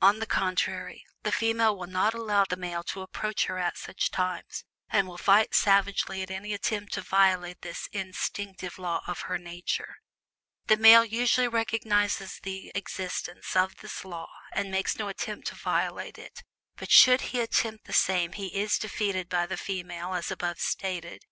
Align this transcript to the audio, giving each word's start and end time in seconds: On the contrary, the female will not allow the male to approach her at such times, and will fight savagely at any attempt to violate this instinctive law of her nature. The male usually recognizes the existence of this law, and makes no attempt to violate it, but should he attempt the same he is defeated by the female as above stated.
On 0.00 0.18
the 0.18 0.24
contrary, 0.24 1.04
the 1.24 1.30
female 1.30 1.76
will 1.76 1.86
not 1.86 2.14
allow 2.14 2.44
the 2.48 2.56
male 2.56 2.82
to 2.84 3.02
approach 3.02 3.44
her 3.44 3.58
at 3.58 3.76
such 3.76 4.10
times, 4.10 4.64
and 4.88 5.06
will 5.06 5.18
fight 5.18 5.54
savagely 5.54 6.22
at 6.22 6.30
any 6.30 6.54
attempt 6.54 6.94
to 6.94 7.02
violate 7.02 7.60
this 7.60 7.86
instinctive 7.92 8.78
law 8.78 9.02
of 9.06 9.20
her 9.28 9.36
nature. 9.36 9.96
The 10.68 10.78
male 10.78 11.04
usually 11.04 11.48
recognizes 11.48 12.40
the 12.42 12.72
existence 12.74 13.54
of 13.54 13.76
this 13.82 14.06
law, 14.06 14.30
and 14.54 14.70
makes 14.70 14.96
no 14.96 15.08
attempt 15.08 15.48
to 15.48 15.54
violate 15.54 16.16
it, 16.16 16.42
but 16.76 16.90
should 16.90 17.20
he 17.20 17.40
attempt 17.40 17.84
the 17.84 17.92
same 17.92 18.32
he 18.32 18.58
is 18.58 18.78
defeated 18.78 19.28
by 19.28 19.44
the 19.44 19.58
female 19.58 20.14
as 20.14 20.30
above 20.30 20.60
stated. 20.60 21.26